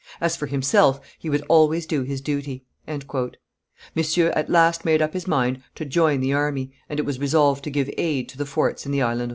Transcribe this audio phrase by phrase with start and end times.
[0.19, 2.65] As for himself, he would always do his duty."
[3.93, 7.63] Monsieur at last made up his mind to join the army, and it was resolved
[7.65, 9.29] to give aid to the forts in the Island of Re.